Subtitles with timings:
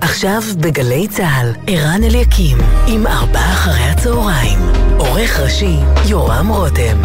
[0.00, 4.58] עכשיו בגלי צה"ל, ערן אליקים, עם ארבעה אחרי הצהריים.
[4.98, 5.76] עורך ראשי,
[6.06, 7.02] יורם רותם.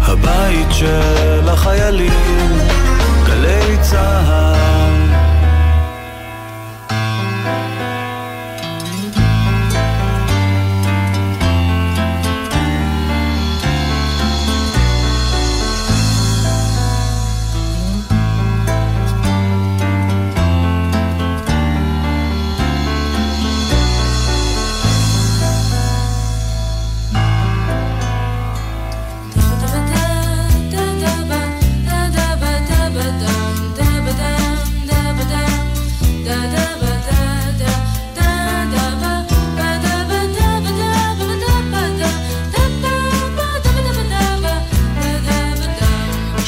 [0.00, 2.58] הבית של החיילים,
[3.26, 4.35] גלי צה"ל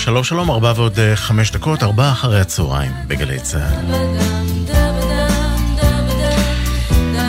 [0.08, 3.94] שלום שלום, ארבע ועוד אה, חמש דקות, ארבע אחרי הצהריים בגלי צה"ל.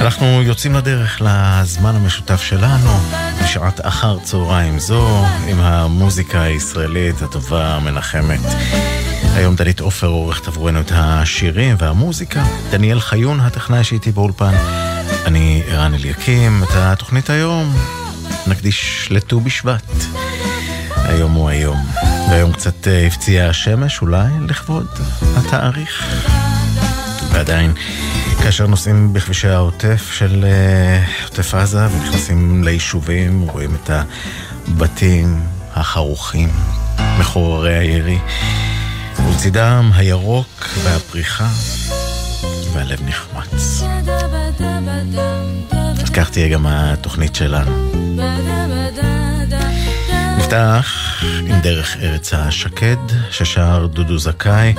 [0.02, 2.90] אנחנו יוצאים לדרך לזמן המשותף שלנו,
[3.44, 8.40] בשעת אחר צהריים זו, עם המוזיקה הישראלית הטובה, המנחמת.
[9.36, 14.54] היום דלית עופר עורכת עבורנו את השירים והמוזיקה, דניאל חיון, הטכנאי שאיתי באולפן.
[15.26, 17.74] אני ערן אליקים, את התוכנית היום
[18.48, 19.94] נקדיש לט"ו בשבט.
[21.10, 21.78] היום הוא היום.
[22.30, 24.88] והיום קצת אה, הפציעה השמש, אולי לכבוד
[25.38, 26.04] התאריך.
[27.32, 27.74] ועדיין,
[28.44, 35.42] כאשר נוסעים בכבישי העוטף של uh, עוטף עזה ונכנסים ליישובים, רואים את הבתים
[35.74, 36.50] החרוכים,
[37.20, 38.20] מחוררי הירי,
[39.26, 41.50] ולצידם הירוק והפריחה,
[42.74, 43.84] והלב נחמץ.
[46.02, 47.72] אז כך תהיה גם התוכנית שלנו.
[50.50, 52.96] נפתח עם דרך ארץ השקד,
[53.32, 54.74] ששר דודו זכאי,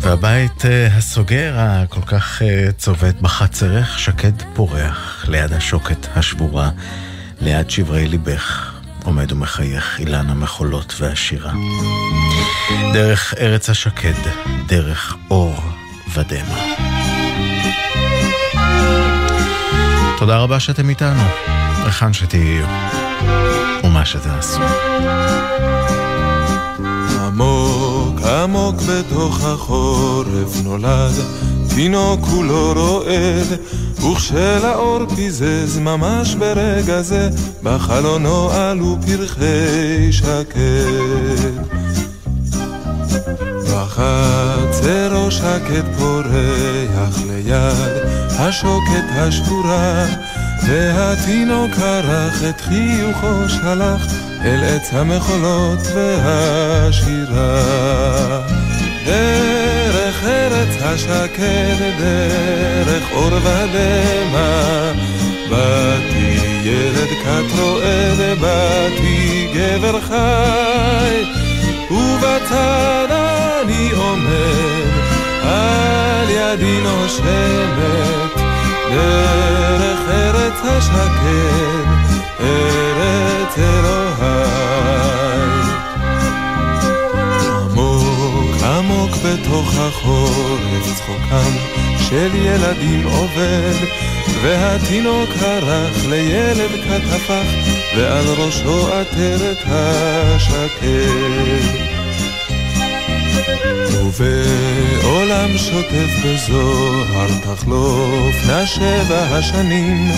[0.00, 6.70] והבית אה, הסוגר הכל כך אה, צובט בחצרך, שקד פורח, ליד השוקת השבורה,
[7.40, 8.72] ליד שברי ליבך,
[9.04, 11.52] עומד ומחייך אילן המחולות והשירה.
[12.92, 14.30] דרך ארץ השקד,
[14.66, 15.56] דרך אור
[16.14, 16.58] ודמע.
[20.18, 21.22] תודה רבה שאתם איתנו,
[21.84, 22.66] היכן שתהיו.
[23.84, 24.60] ומה שתעשו.
[27.26, 31.12] עמוק עמוק בתוך החורף נולד
[31.74, 33.58] תינוק כולו רועד
[34.02, 37.30] וכשלאור פיזז ממש ברגע זה
[37.62, 40.56] בחלונו עלו פרחי שקט
[43.68, 48.04] בחצרו שקט פורח ליד
[48.38, 50.06] השוקת השבורה
[50.66, 54.06] והתינוק ערך את חיוכו שלח
[54.44, 57.60] אל עץ המחולות והשירה.
[59.06, 64.92] דרך ארץ השקד, דרך אור ודמע,
[65.50, 71.22] באתי ילד כת רועד, באתי גבר חי,
[71.90, 74.90] ובצד אני עומד,
[75.42, 78.39] על ידי נושמת.
[78.90, 81.86] דרך ארץ השקד,
[82.40, 84.50] ארץ אלוהי.
[87.74, 91.52] עמוק עמוק בתוך החורף צחוקם
[91.98, 93.74] של ילדים עובד,
[94.42, 97.46] והתינוק הרך לילד כת הפך,
[97.96, 101.10] ועל ראשו עטרת השקד.
[104.20, 110.10] ובעולם שוטף בזוהר תחלופנה שבע השנים.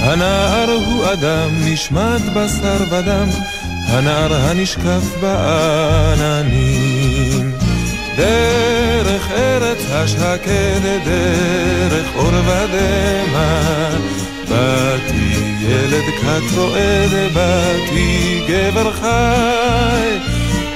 [0.00, 3.28] הנער הוא אדם נשמט בשר ודם
[3.88, 6.80] הנער הנשקף בעננים.
[8.16, 13.90] דרך ארץ השקד, דרך אור ודמע
[14.48, 20.18] באתי ילד כת רועד, באתי גבר חי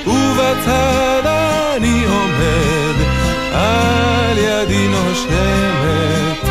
[0.06, 1.44] ובצד
[1.77, 2.97] אני עומד,
[3.53, 6.44] על ידי נושמת,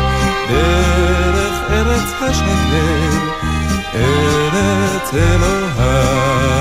[0.48, 3.18] דרך ארץ השקר,
[3.94, 6.54] ארץ אלוהי.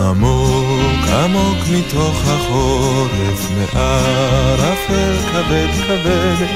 [0.00, 6.46] עמוק עמוק מתוך החורף, מערפל כבד כבד,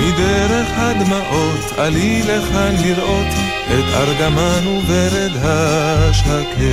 [0.00, 3.32] מדרך הדמעות עלי לכאן לראות
[3.66, 6.68] את ארגמן וברד השקד.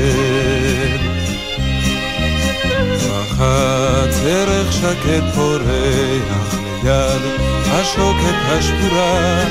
[3.40, 7.22] ערך שקט פורח ליד
[7.66, 9.44] השוקת השבורה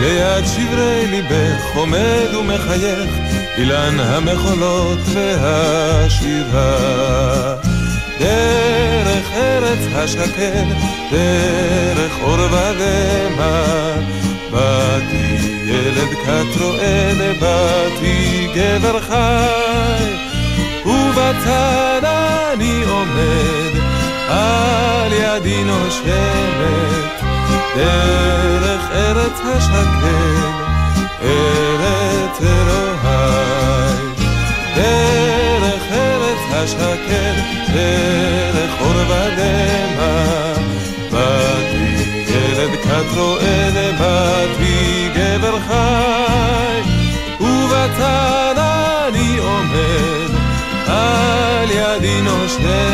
[0.00, 3.10] ליד שברי ליבך עומד ומחייך
[3.58, 6.74] אילן המחולות והשירה
[8.18, 9.34] דרך
[9.94, 10.64] השקד,
[11.10, 13.64] דרך אור ודמע.
[14.50, 15.36] באתי
[15.66, 20.04] ילד כת רועד, באתי גבר חי,
[20.86, 22.03] ובצד
[22.54, 23.78] אני עומד,
[24.28, 27.22] על ידי נושמת,
[27.76, 30.50] דרך ארץ השקד,
[31.22, 33.96] ארץ אלוהי.
[34.76, 37.40] דרך ארץ השקד,
[37.74, 40.52] דרך אור ודמע,
[41.10, 46.80] באתי ילד כת רועד, באתי גבר חי,
[47.40, 48.43] ובצד
[52.60, 52.93] ידי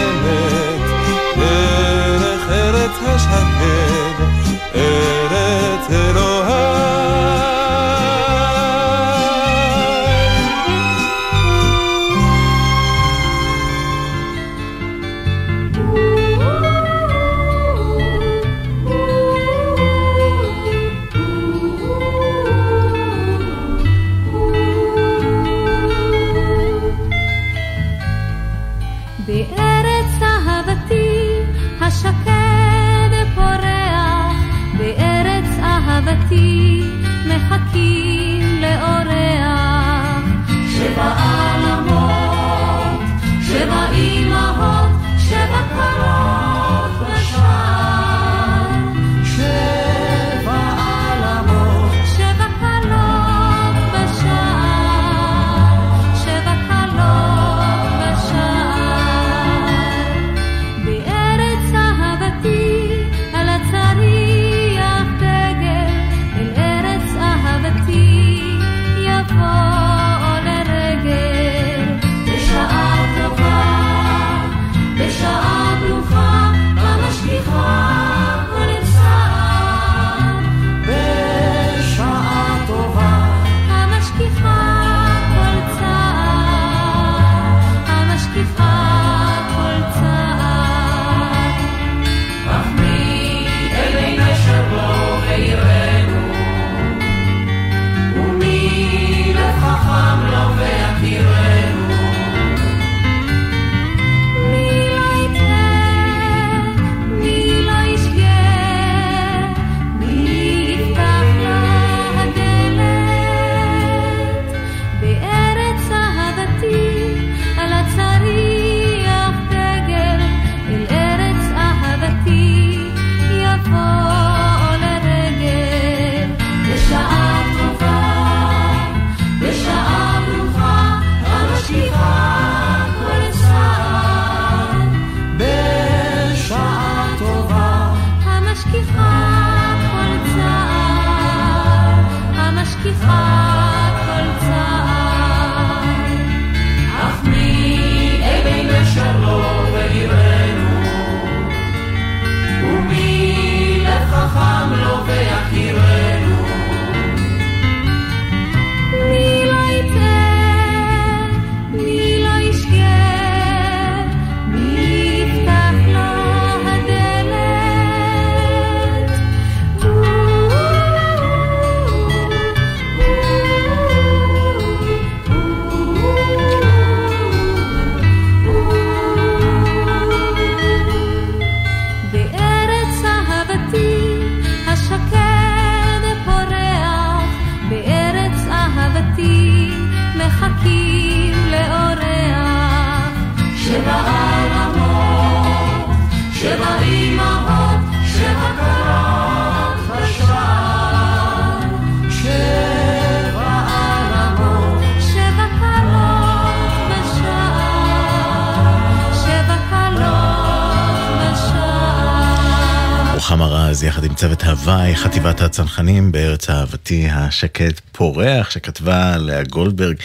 [214.70, 219.96] הוואי, חטיבת הצנחנים בארץ אהבתי השקט פורח, שכתבה לאה גולדברג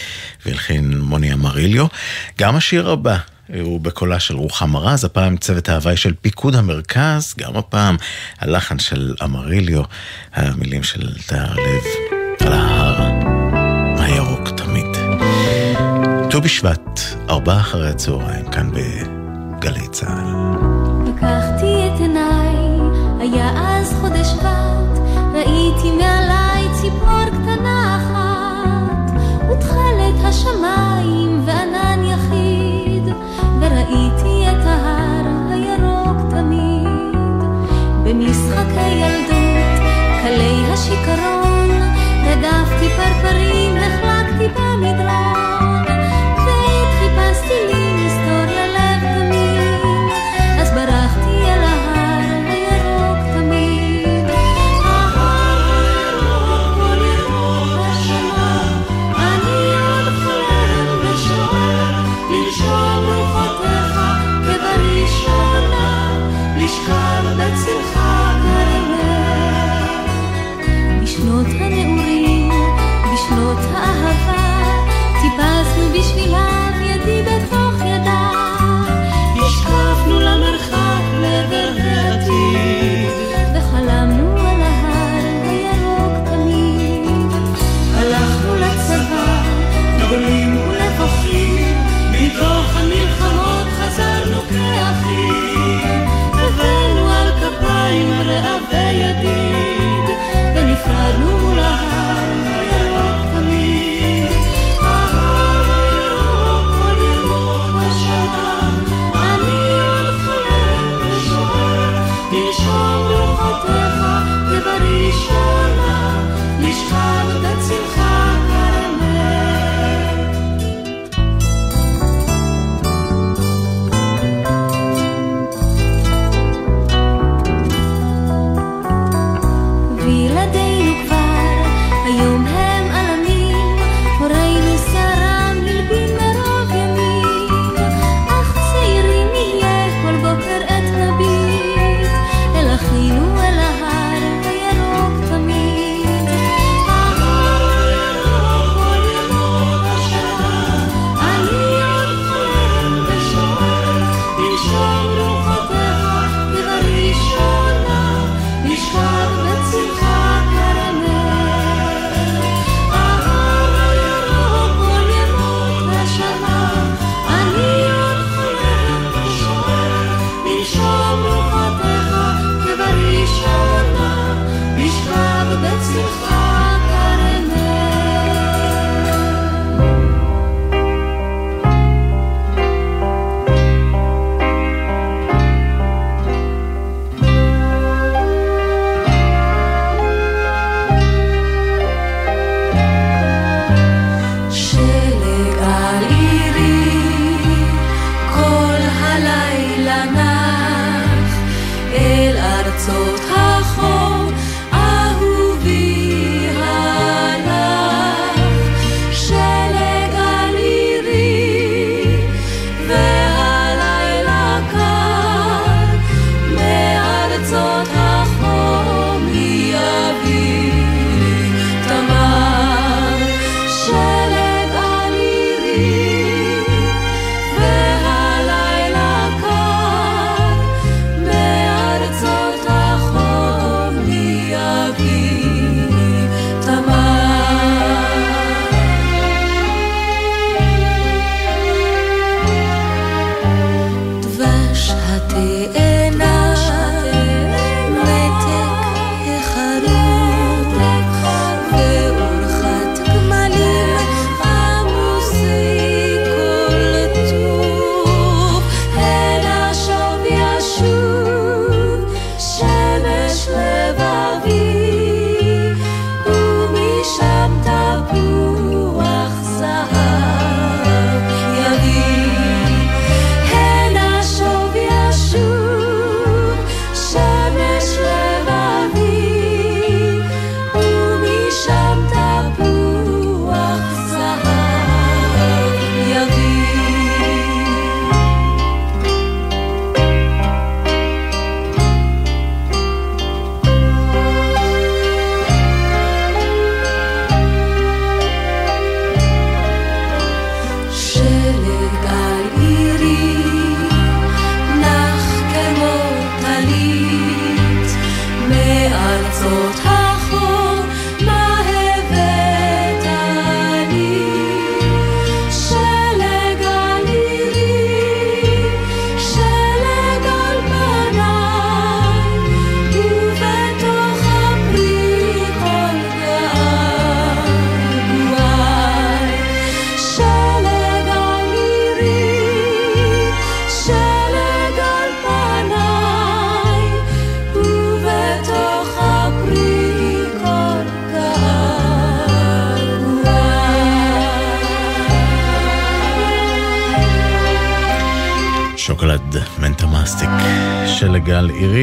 [0.46, 1.86] והלחין מוני אמריליו.
[2.40, 3.18] גם השיר הבא
[3.62, 7.96] הוא בקולה של רוחמה רז, הפעם צוות ההוואי של פיקוד המרכז, גם הפעם
[8.40, 9.84] הלחן של אמריליו,
[10.34, 11.84] המילים של תיאר לב
[12.40, 13.12] על ההר
[13.98, 14.98] הירוק תמיד.
[16.30, 20.56] ט"ו בשבט, ארבעה אחרי הצהריים, כאן בגלי צה"ל.
[21.10, 22.02] לקחתי את
[23.34, 25.00] היה אז חודש שבט,
[25.34, 29.12] ראיתי מעליי ציפור קטנה אחת,
[29.50, 31.42] ותכלת השמיים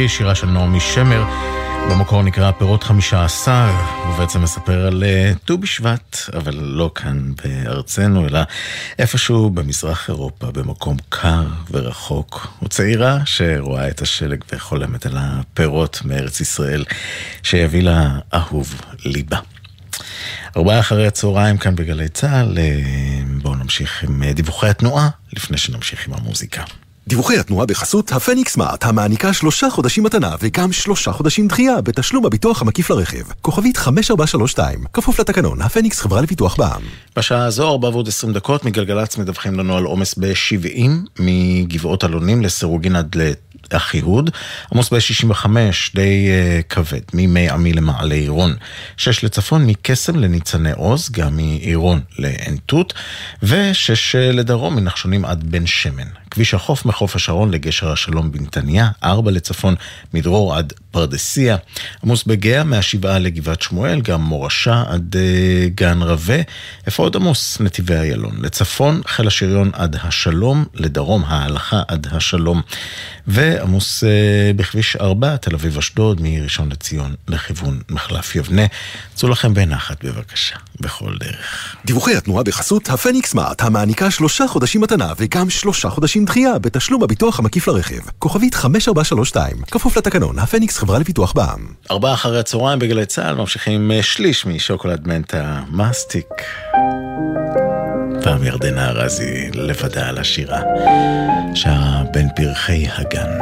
[0.09, 1.25] שירה של נעמי שמר,
[1.91, 3.71] במקור נקרא פירות חמישה עשר,
[4.07, 8.41] הוא בעצם מספר על אה, ט"ו בשבט, אבל לא כאן בארצנו, אלא
[8.99, 12.49] איפשהו במזרח אירופה, במקום קר ורחוק.
[12.59, 16.85] הוא צעירה שרואה את השלג וחולמת על הפירות מארץ ישראל,
[17.43, 19.39] שיביא לה אהוב ליבה.
[20.57, 22.81] ארבעה אחרי הצהריים כאן בגלי צה"ל, אה,
[23.43, 26.63] בואו נמשיך עם אה, דיווחי התנועה, לפני שנמשיך עם המוזיקה.
[27.07, 32.63] דיווחי התנועה בחסות הפניקס סמארט, המעניקה שלושה חודשים מתנה וגם שלושה חודשים דחייה בתשלום הביטוח
[32.63, 33.33] המקיף לרכב.
[33.41, 36.83] כוכבית 5432, כפוף לתקנון, הפניקס חברה לפיתוח בע"מ.
[37.17, 42.97] בשעה הזו, 4 ועוד 20 דקות, מגלגלצ מדווחים לנו על עומס ב-70 מגבעות אלונים לסירוגין
[42.97, 43.17] עד
[43.77, 44.31] אחיהוד,
[44.73, 45.47] עמוס ב-65
[45.95, 48.55] די uh, כבד, ממי עמי למעלה עירון.
[48.97, 52.95] 6 לצפון, מקסם לניצני עוז, גם מעירון לעין תות,
[53.43, 56.09] ו-6 uh, לדרום, מנחשונים עד בן שמן.
[56.31, 59.75] כביש החוף מחוף השרון לגשר השלום בנתניה, 4 לצפון,
[60.15, 61.57] מדרור עד פרדסיה.
[62.05, 66.35] עמוס בגאה, מהשבעה לגבעת שמואל, גם מורשה עד uh, גן רבה.
[66.87, 67.61] איפה עוד עמוס?
[67.61, 68.37] נתיבי איילון.
[68.43, 72.63] לצפון, חיל השריון עד השלום, לדרום ההלכה עד השלום.
[73.27, 74.07] ועמוס uh,
[74.57, 78.63] בכביש 4, תל אביב-אשדוד, מראשון לציון לכיוון מחלף יבנה.
[79.15, 81.77] צאו לכם בנחת בבקשה, בכל דרך.
[81.85, 87.39] דיווחי התנועה בחסות הפניקס סמארט, המעניקה שלושה חודשים מתנה וגם שלושה חודשים דחייה בתשלום הביטוח
[87.39, 88.01] המקיף לרכב.
[88.19, 91.67] כוכבית 5432, כפוף לתקנון, הפניקס חברה לפיתוח בע"מ.
[91.91, 96.27] ארבעה אחרי הצהריים בגלי צה"ל ממשיכים אה, שליש משוקולד מנטה מסטיק.
[98.23, 100.61] פעם ירדנה ארזי לבדה על השירה,
[101.55, 103.39] שרה בין פרחי הגן.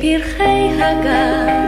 [0.00, 1.59] בפרחי הגן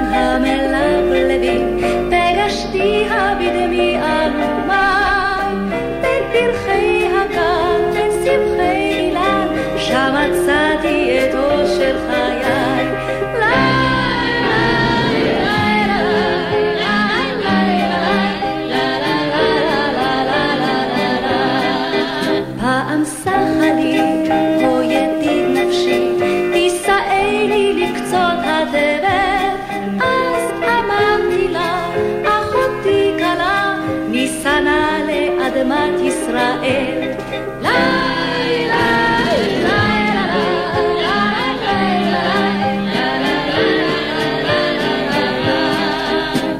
[36.23, 37.13] ישראל.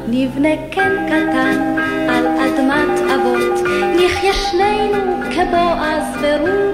[0.09, 1.77] נבנה קן קטן
[2.09, 3.61] על אדמת אבות,
[3.96, 6.71] נחיה שנינו כבועז ורות.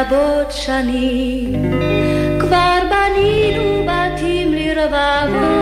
[0.00, 1.55] רבות שנים,
[5.28, 5.55] never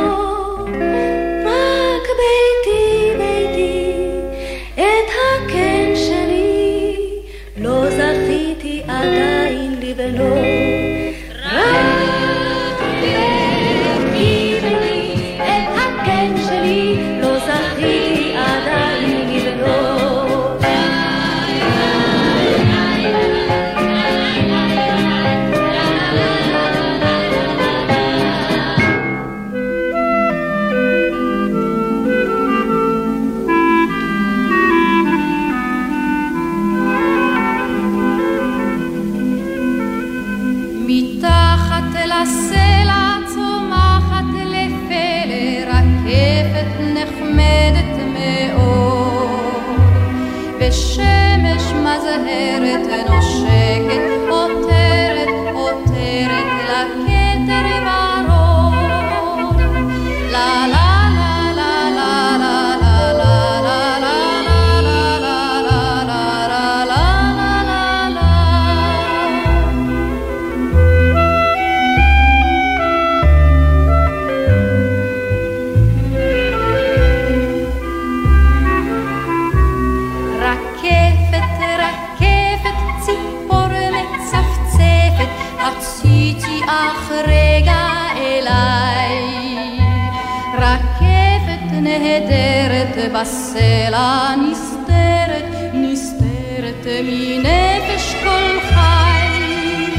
[93.24, 99.94] בסלע נסתרת, נסתרת מנפש כל חי.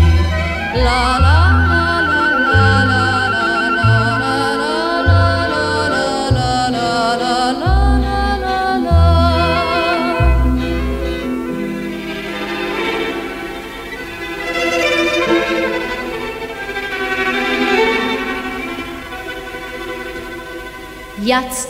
[0.75, 1.45] לה לה
[21.25, 21.64] יצאה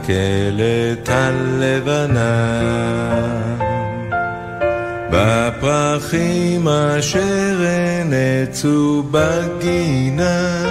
[0.00, 2.50] מסתכלת הלבנה.
[5.10, 7.56] בפרחים אשר
[8.04, 10.64] נצו בגינה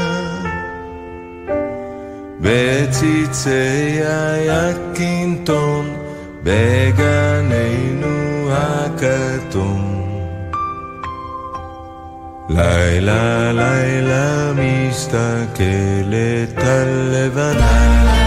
[2.39, 5.85] בציצי היקינטון
[6.43, 9.95] בגננו הכתום.
[12.49, 18.18] לילה לילה מסתכלת הלבנה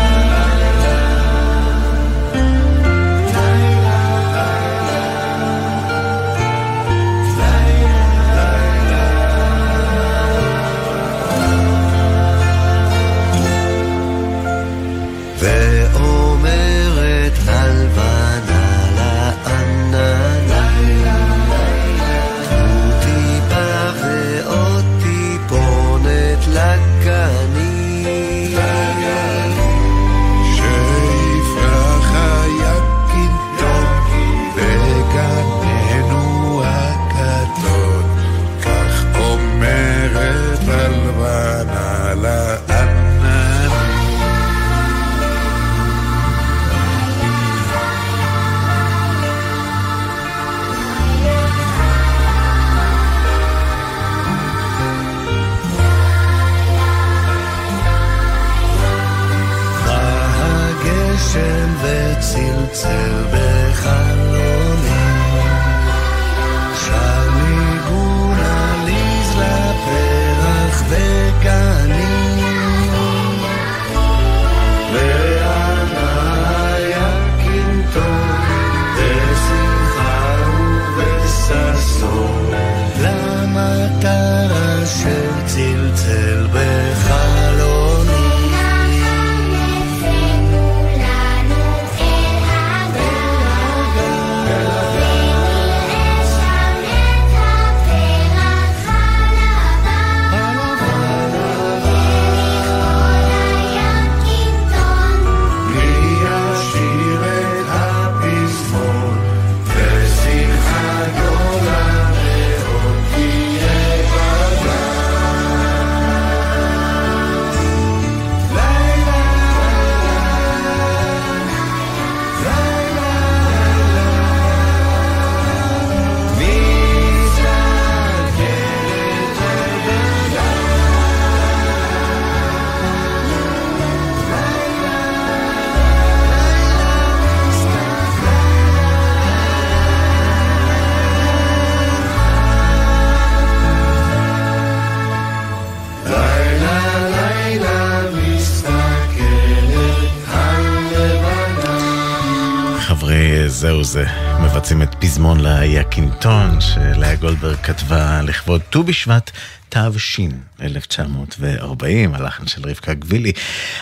[153.92, 154.04] זה
[154.40, 159.30] מבצעים את פזמון ליקינטון שלאה גולדברג כתבה לכבוד ט"ו בשבט
[159.68, 160.20] תש
[160.60, 163.32] 1940, הלחן של רבקה גבילי.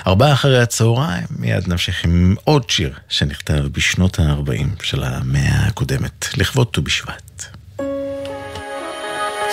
[0.06, 6.66] ארבעה אחרי הצהריים, מיד נמשיך עם עוד שיר שנכתב בשנות ה-40 של המאה הקודמת, לכבוד
[6.66, 7.44] ט"ו בשבט.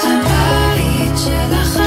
[0.04, 1.87] הבית של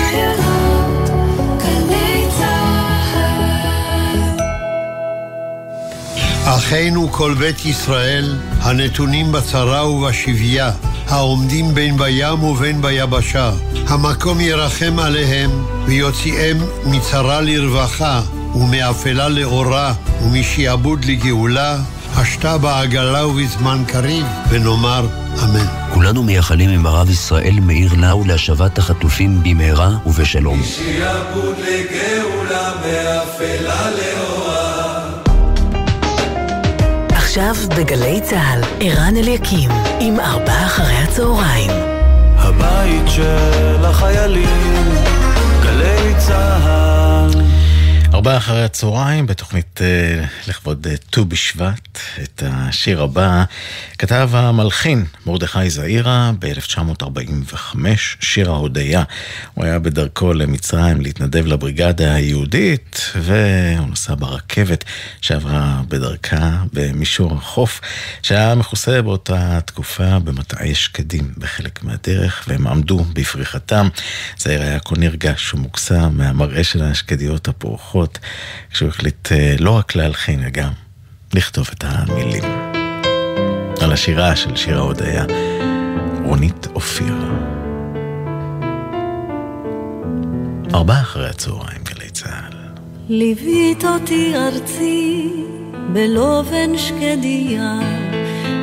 [6.56, 10.70] אחינו כל בית ישראל, הנתונים בצרה ובשביה,
[11.08, 13.52] העומדים בין בים ובין ביבשה,
[13.88, 15.50] המקום ירחם עליהם,
[15.86, 18.22] ויוציאם מצרה לרווחה,
[18.54, 21.78] ומאפלה לאורה, ומשעבוד לגאולה,
[22.16, 25.06] השתה בעגלה ובזמן קריב, ונאמר
[25.44, 25.66] אמן.
[25.94, 30.60] כולנו מייחלים עם הרב ישראל מאיר לאו להשבת החטופים במהרה ובשלום.
[30.60, 34.39] משעבוד לגאולה, מאפלה לאורה
[37.30, 41.70] עכשיו בגלי צה"ל, ערן אליקים, עם ארבעה אחרי הצהריים.
[42.36, 44.94] הבית של החיילים,
[45.62, 46.89] גלי צה"ל.
[48.20, 53.44] ארבעה אחרי הצהריים בתוכנית אה, לכבוד אה, ט"ו בשבט, את השיר הבא
[53.98, 57.76] כתב המלחין מרדכי זעירה ב-1945,
[58.20, 59.02] שיר ההודיה.
[59.54, 64.84] הוא היה בדרכו למצרים להתנדב לבריגדה היהודית, והוא נסע ברכבת
[65.20, 67.80] שעברה בדרכה במישור החוף,
[68.22, 73.88] שהיה מכוסה באותה תקופה במטעי שקדים בחלק מהדרך, והם עמדו בפריחתם.
[74.38, 78.09] זעיר היה כה נרגש ומוקסם מהמראה של השקדיות הפורחות,
[78.70, 80.72] כשהוא החליט אה, לא רק להלחין, גם
[81.34, 82.44] לכתוב את המילים.
[83.80, 85.24] על השירה של שיר ההודיה,
[86.24, 87.14] רונית אופיר.
[90.74, 92.56] ארבעה אחרי הצהריים, גלי צה"ל.
[93.08, 95.32] ליווית אותי ארצי
[95.92, 97.78] בלובן שקדיה,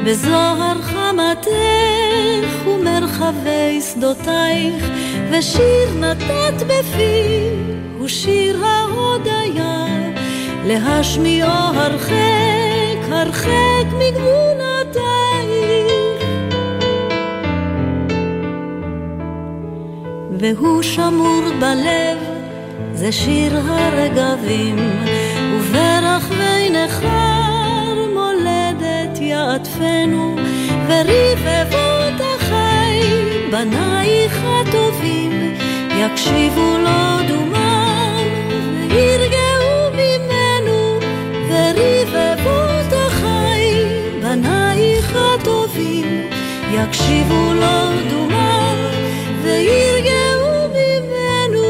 [0.05, 4.83] בזוהר חמתך ומרחבי שדותייך,
[5.31, 7.49] ושיר נתת בפי,
[8.07, 9.85] שיר ההודיה,
[10.65, 15.47] להשמיעו הרחק, הרחק מגבולותייך.
[20.39, 22.17] והוא שמור בלב,
[22.93, 24.75] זה שיר הרגבים,
[25.53, 30.35] וברחבי נכר מולדת יעטפנו,
[30.87, 33.01] ורבבות החי,
[33.51, 35.53] בנייך הטובים,
[35.97, 37.36] יקשיבו לו דומם,
[46.87, 48.75] יקשיבו לו דומם,
[49.43, 51.67] וירגעו ממנו.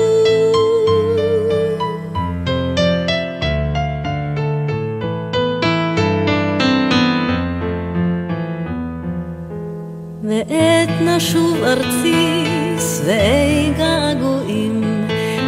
[10.23, 12.43] ועת נשוב ארצי
[12.79, 14.83] שבעי געגועים,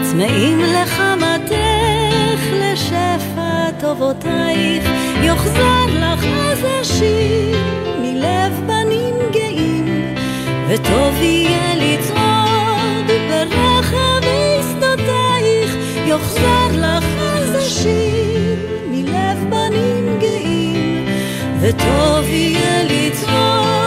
[0.01, 4.89] צמאים לחמתך, לשפע טובותייך,
[5.23, 7.57] יוחזר לך אז השיר
[8.01, 8.78] מלב גאים,
[10.79, 18.55] וטוב יהיה לצעוד ברחבי שדותייך, יוחזר לך אז השיר
[18.91, 21.05] מלב בנים גאים,
[21.61, 23.78] וטוב יהיה לצעוד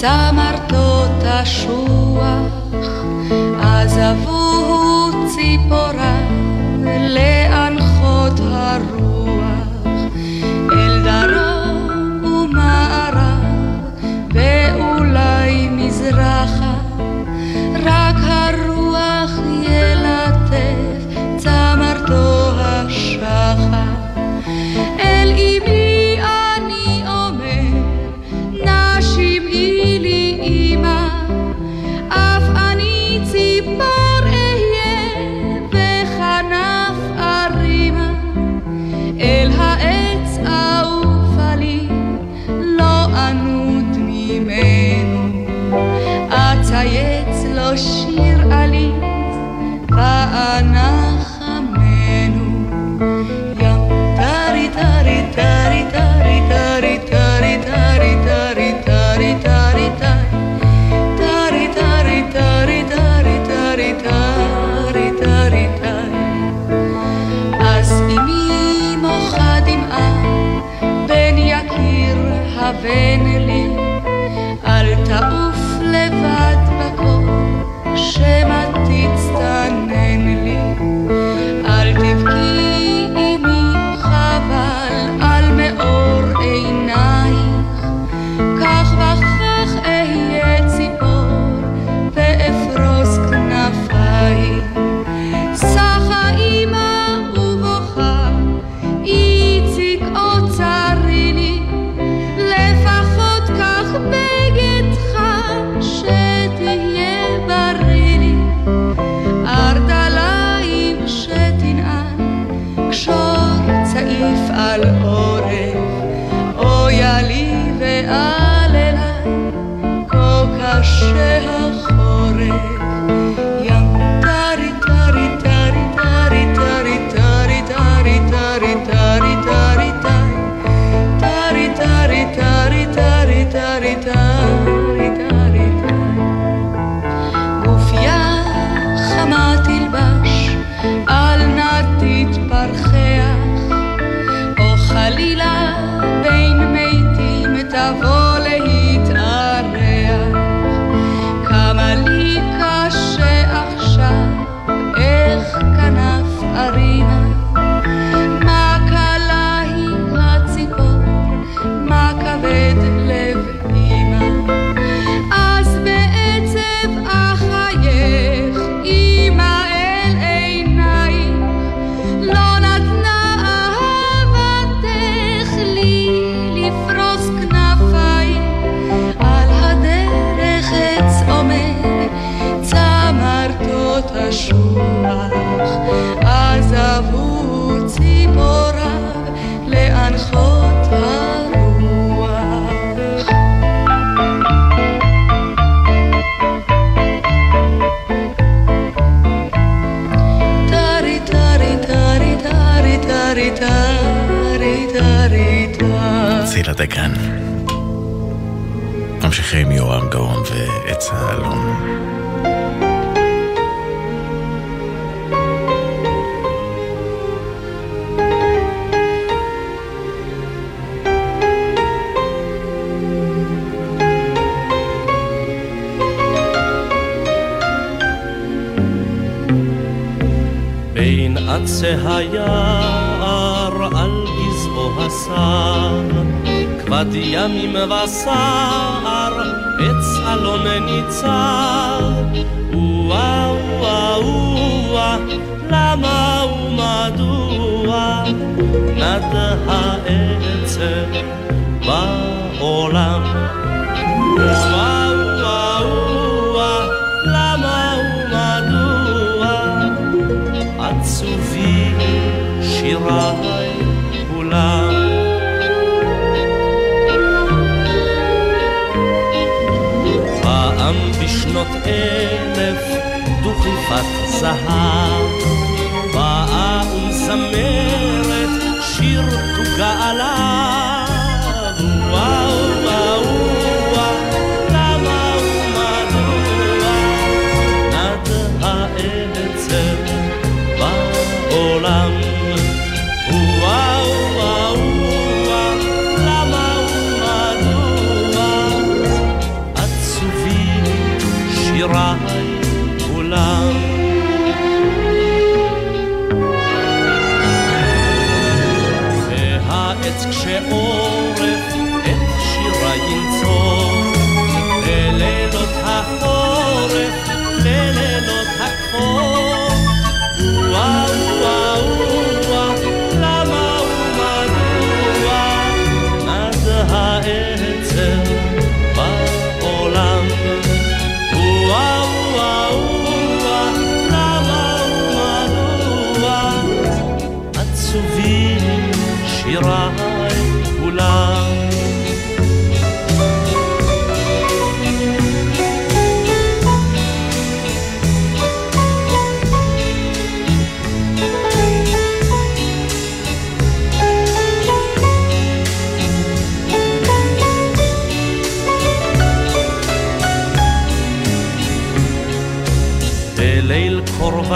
[0.00, 2.46] צמרתות השוח,
[3.62, 6.20] עזבו ציפורה
[7.08, 9.09] לאנחות הרוח.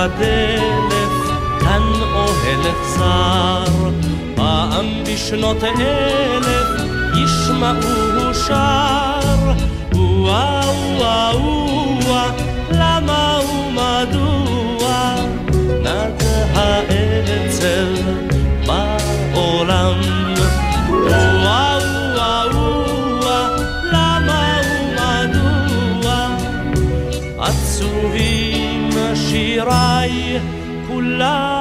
[0.05, 1.11] בדלת,
[1.61, 1.83] כאן
[2.15, 3.91] אוהלת צר.
[4.35, 6.69] פעם בשנות אלף
[7.15, 9.14] ישמעוהו שר.
[31.25, 31.54] love.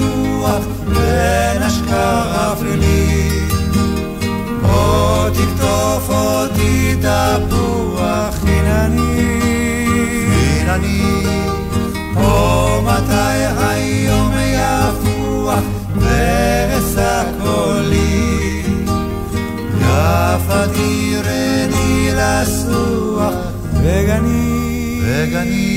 [0.00, 3.28] רוח בין השקרף לי.
[4.62, 9.40] בוא תקטוף אותי תפוח, הנה אני,
[10.32, 11.02] הנה אני.
[12.16, 15.64] או מתי היום יפוח
[15.96, 18.62] ואשא קולי.
[19.80, 23.34] יפה תירני לסוח
[23.74, 25.71] וגני, וגני.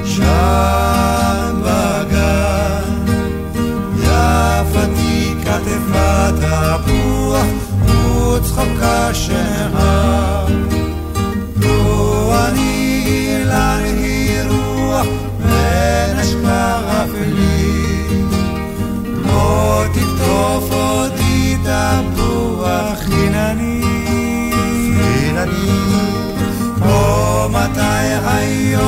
[0.05, 1.04] שם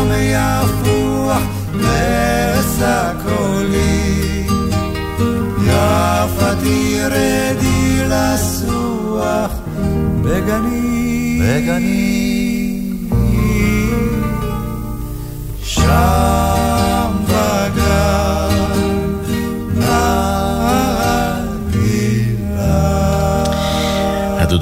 [0.08, 1.42] והיום יפוח
[1.74, 4.46] ואשא קולי
[5.62, 9.50] יפתי רדי לסוח
[10.22, 11.40] בגני.
[11.42, 12.55] בגני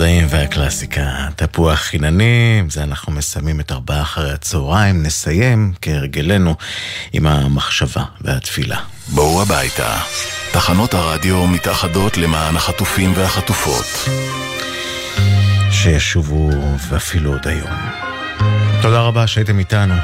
[0.04, 6.54] 40 והקלאסיקה, תפוח חינני, עם זה אנחנו מסיימים את ארבעה אחרי הצהריים, נסיים כהרגלנו
[7.12, 8.80] עם המחשבה והתפילה.
[9.08, 9.98] בואו הביתה,
[10.52, 14.08] תחנות הרדיו מתאחדות למען החטופים והחטופות.
[15.70, 16.50] שישובו
[16.88, 17.76] ואפילו עוד היום.
[18.82, 19.94] תודה רבה שהייתם איתנו.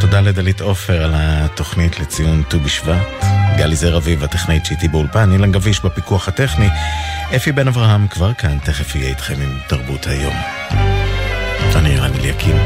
[0.00, 3.24] תודה לדלית עופר על התוכנית לציון ט"ו בשבט.
[3.56, 6.68] גלי זר אביב, הטכנאית שהייתי באולפן, אילן גביש בפיקוח הטכני.
[7.34, 10.34] אפי בן אברהם כבר כאן, תכף יהיה איתכם עם תרבות היום.
[11.76, 12.56] אני רן אליקים,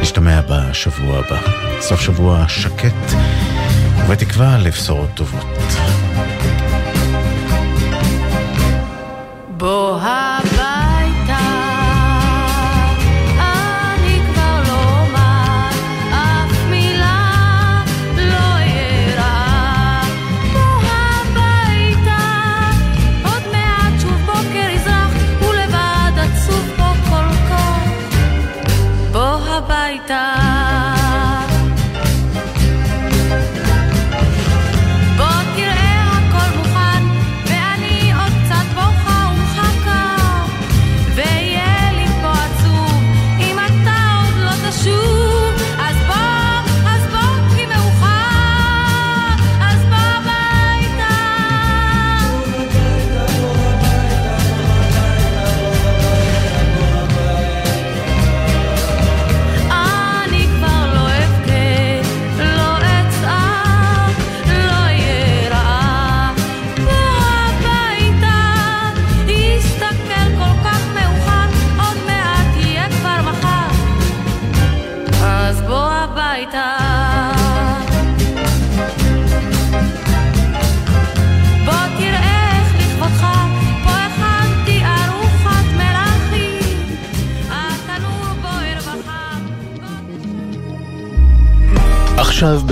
[0.00, 1.40] נשתמע בשבוע הבא.
[1.80, 3.16] סוף שבוע שקט,
[4.04, 5.46] ובתקווה לבשורות טובות.
[9.48, 9.98] בוא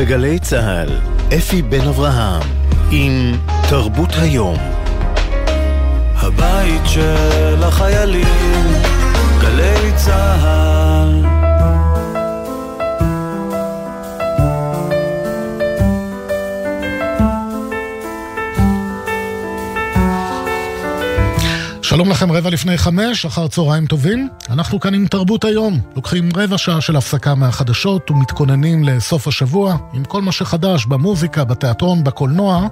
[0.02, 0.88] בגלי צה"ל,
[1.38, 2.42] אפי בן אברהם,
[2.90, 3.32] עם
[3.68, 4.56] תרבות היום.
[6.16, 8.64] הבית של החיילים,
[9.40, 11.24] גלי צה"ל.
[21.82, 24.28] שלום לכם, רבע לפני חמש, אחר צהריים טובים.
[24.52, 25.80] אנחנו כאן עם תרבות היום.
[25.96, 32.04] לוקחים רבע שעה של הפסקה מהחדשות ומתכוננים לסוף השבוע עם כל מה שחדש במוזיקה, בתיאטרון,
[32.04, 32.68] בקולנוע.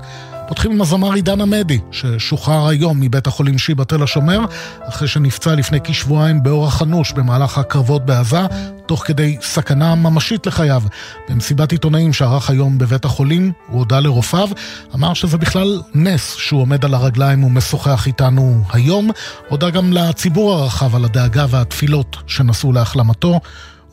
[0.51, 4.41] פותחים עם הזמר עידן עמדי, ששוחרר היום מבית החולים שיבא תל השומר,
[4.89, 8.41] אחרי שנפצע לפני כשבועיים באורח אנוש במהלך הקרבות בעזה,
[8.87, 10.83] תוך כדי סכנה ממשית לחייו.
[11.29, 14.49] במסיבת עיתונאים שערך היום בבית החולים, הוא הודה לרופאיו,
[14.95, 19.11] אמר שזה בכלל נס שהוא עומד על הרגליים ומשוחח איתנו היום.
[19.49, 23.41] הודה גם לציבור הרחב על הדאגה והתפילות שנשאו להחלמתו.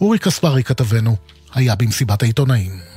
[0.01, 1.16] אורי קספרי כתבנו
[1.55, 2.97] היה במסיבת העיתונאים.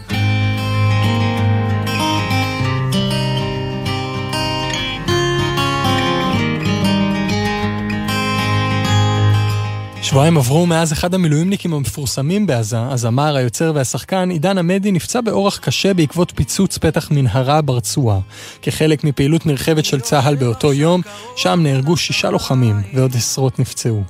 [10.11, 15.95] שבועיים עברו מאז אחד המילואימניקים המפורסמים בעזה, הזמר, היוצר והשחקן, עידן עמדי נפצע באורח קשה
[15.95, 18.19] בעקבות פיצוץ פתח מנהרה ברצועה.
[18.63, 21.01] כחלק מפעילות נרחבת של צה"ל באותו יום,
[21.37, 24.03] שם נהרגו שישה לוחמים ועוד עשרות נפצעו.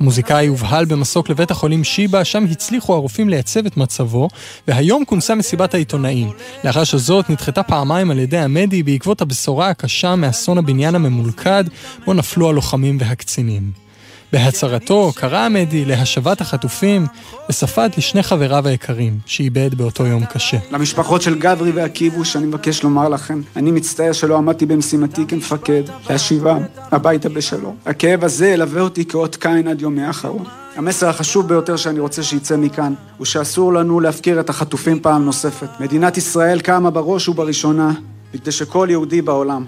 [0.00, 4.28] המוזיקאי הובהל במסוק לבית החולים שיבא, שם הצליחו הרופאים לייצב את מצבו,
[4.68, 6.30] והיום כונסה מסיבת העיתונאים,
[6.64, 11.64] לאחר שזאת נדחתה פעמיים על ידי עמדי בעקבות הבשורה הקשה מאסון הבניין הממולכד,
[12.06, 13.83] בו נפלו הלוחמים והקצינים.
[14.32, 17.06] בהצהרתו קרא עמדי להשבת החטופים
[17.48, 20.56] וספד לשני חבריו היקרים, שאיבד באותו יום קשה.
[20.70, 26.62] למשפחות של גברי והכיבוש אני מבקש לומר לכם, אני מצטער שלא עמדתי במשימתי כמפקד, להשיבם
[26.92, 27.76] הביתה בשלום.
[27.86, 30.44] הכאב הזה ילווה אותי כאות קין עד יומי האחרון.
[30.76, 35.68] המסר החשוב ביותר שאני רוצה שיצא מכאן, הוא שאסור לנו להפקיר את החטופים פעם נוספת.
[35.80, 37.92] מדינת ישראל קמה בראש ובראשונה,
[38.42, 39.64] כדי שכל יהודי בעולם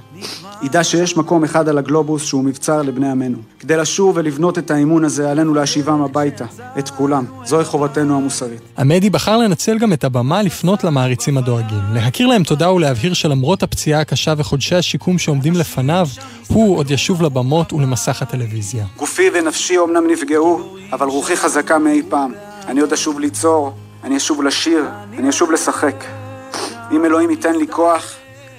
[0.63, 3.39] ידע שיש מקום אחד על הגלובוס שהוא מבצר לבני עמנו.
[3.61, 6.45] כדי לשוב ולבנות את האמון הזה, עלינו להשיבם הביתה,
[6.79, 7.25] את כולם.
[7.45, 8.61] זוהי חובתנו המוסרית.
[8.79, 14.01] עמדי בחר לנצל גם את הבמה לפנות למעריצים הדואגים, להכיר להם תודה ולהבהיר שלמרות הפציעה
[14.01, 16.09] הקשה וחודשי השיקום שעומדים לפניו,
[16.49, 18.85] הוא עוד ישוב לבמות ולמסך הטלוויזיה.
[18.97, 22.33] גופי ונפשי אומנם נפגעו, אבל רוחי חזקה מאי פעם.
[22.67, 23.73] אני עוד אשוב ליצור,
[24.05, 24.85] אני אשוב לשיר,
[25.19, 26.05] אני אשוב לשחק.
[26.93, 28.16] אם אלוהים ייתן לי כוח,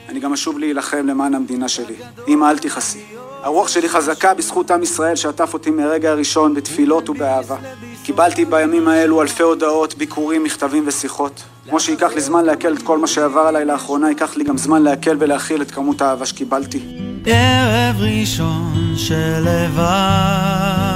[0.09, 1.95] אני גם אשוב להילחם למען המדינה שלי.
[2.27, 3.03] אמא, אל תכעסי.
[3.43, 7.55] הרוח שלי חזקה בזכות עם ישראל שעטף אותי מהרגע הראשון בתפילות ובאהבה.
[8.03, 11.43] קיבלתי בימים האלו אלפי הודעות, ביקורים, מכתבים ושיחות.
[11.69, 14.83] כמו שייקח לי זמן לעכל את כל מה שעבר עליי לאחרונה, ייקח לי גם זמן
[14.83, 16.79] לעכל ולהכיל את כמות האהבה שקיבלתי.
[17.25, 20.86] ערב ראשון שלבד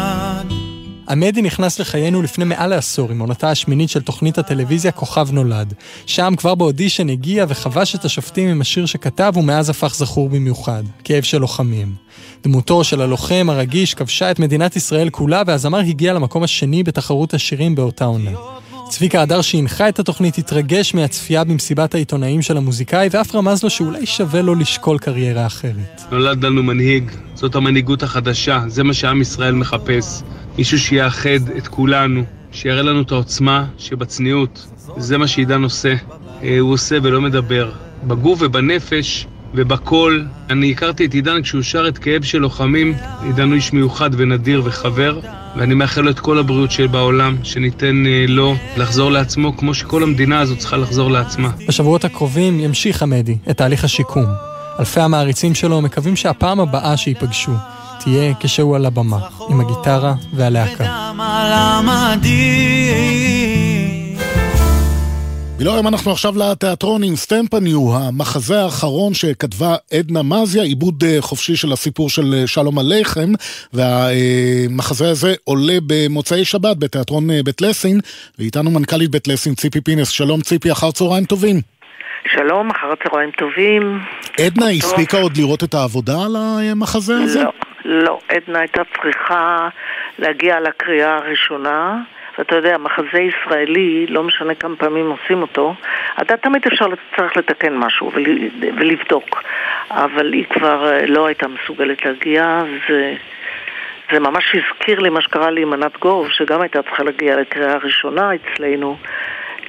[1.11, 5.73] עמדי נכנס לחיינו לפני מעל לעשור עם עונתה השמינית של תוכנית הטלוויזיה כוכב נולד.
[6.05, 11.23] שם כבר באודישן הגיע וחבש את השופטים עם השיר שכתב ומאז הפך זכור במיוחד, כאב
[11.23, 11.95] של לוחמים.
[12.43, 17.75] דמותו של הלוחם הרגיש כבשה את מדינת ישראל כולה והזמר הגיע למקום השני בתחרות השירים
[17.75, 18.31] באותה עונה.
[18.91, 24.05] צביקה הדר שהנחה את התוכנית התרגש מהצפייה במסיבת העיתונאים של המוזיקאי ואף רמז לו שאולי
[24.05, 26.01] שווה לו לשקול קריירה אחרת.
[26.11, 30.21] נולד לנו מנהיג, זאת המנהיגות החדשה, זה מה שעם ישראל מחפש.
[30.57, 34.67] מישהו שיאחד את כולנו, שיראה לנו את העוצמה שבצניעות.
[34.97, 35.93] זה מה שעידן עושה.
[36.43, 37.71] אה, הוא עושה ולא מדבר.
[38.03, 40.25] בגוף ובנפש ובקול.
[40.49, 42.93] אני הכרתי את עידן כשהוא שר את כאב של לוחמים.
[43.23, 45.19] עידן הוא איש מיוחד ונדיר וחבר,
[45.55, 50.39] ואני מאחל לו את כל הבריאות שבעולם, שניתן אה, לו לחזור לעצמו כמו שכל המדינה
[50.39, 51.49] הזאת צריכה לחזור לעצמה.
[51.67, 54.25] בשבועות הקרובים ימשיך עמדי את תהליך השיקום.
[54.79, 57.51] אלפי המעריצים שלו מקווים שהפעם הבאה שייפגשו
[58.03, 61.11] תהיה כשהוא על הבמה, עם הגיטרה והלהקה.
[65.61, 71.71] מילואים אנחנו עכשיו לתיאטרון עם סטמפניו, המחזה האחרון שכתבה עדנה מזיה, עיבוד אה, חופשי של
[71.71, 73.29] הסיפור של אה, שלום עליכם,
[73.73, 77.99] והמחזה הזה עולה במוצאי שבת בתיאטרון אה, בית לסין,
[78.39, 80.09] ואיתנו מנכ"לית בית לסין ציפי פינס.
[80.09, 81.55] שלום ציפי, אחר צהריים טובים.
[82.33, 83.99] שלום, אחר צהריים טובים.
[84.45, 87.43] עדנה הספיקה עוד לראות את העבודה על המחזה הזה?
[87.43, 87.51] לא,
[87.85, 88.19] לא.
[88.29, 89.69] עדנה הייתה צריכה
[90.19, 92.01] להגיע לקריאה הראשונה.
[92.37, 95.73] ואתה יודע, מחזה ישראלי, לא משנה כמה פעמים עושים אותו,
[96.21, 98.25] אתה תמיד אפשר, צריך לתקן משהו ול,
[98.77, 99.43] ולבדוק.
[99.91, 103.13] אבל היא כבר אה, לא הייתה מסוגלת להגיע, זה,
[104.11, 107.73] זה ממש הזכיר לי מה שקרה לי עם ענת גוב, שגם הייתה צריכה להגיע לקריאה
[107.73, 108.97] הראשונה אצלנו.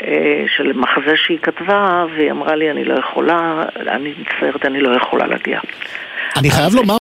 [0.04, 4.96] אה, של מחזה שהיא כתבה, והיא אמרה לי, אני לא יכולה, אני מצטערת, אני לא
[4.96, 5.60] יכולה להגיע.
[6.36, 6.90] אני חייב לומר